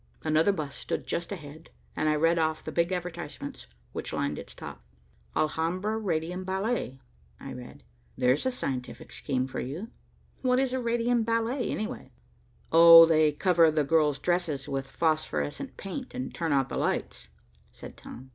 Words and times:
Another 0.23 0.51
bus 0.51 0.75
stood 0.75 1.05
just 1.05 1.31
ahead, 1.31 1.69
and 1.95 2.09
I 2.09 2.15
read 2.15 2.39
off 2.39 2.63
the 2.63 2.71
big 2.71 2.91
advertisements 2.91 3.67
which 3.91 4.11
lined 4.11 4.39
its 4.39 4.55
top. 4.55 4.83
"Alhambra 5.35 5.95
Radium 5.99 6.43
Ballet," 6.43 6.99
I 7.39 7.53
read. 7.53 7.83
"There's 8.17 8.47
a 8.47 8.51
scientific 8.51 9.13
scheme 9.13 9.45
for 9.45 9.59
you 9.59 9.79
people. 10.37 10.49
What 10.49 10.59
is 10.59 10.73
a 10.73 10.79
radium 10.79 11.21
ballet, 11.21 11.69
anyway?" 11.69 12.09
"Oh, 12.71 13.05
they 13.05 13.31
cover 13.31 13.69
the 13.69 13.83
girls' 13.83 14.17
dresses 14.17 14.67
with 14.67 14.87
phosphorescent 14.89 15.77
paint, 15.77 16.15
and 16.15 16.33
turn 16.33 16.51
out 16.51 16.69
the 16.69 16.77
lights," 16.77 17.27
said 17.71 17.95
Tom. 17.95 18.29